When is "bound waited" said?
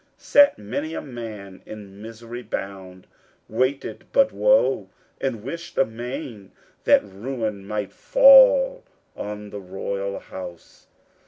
2.41-4.05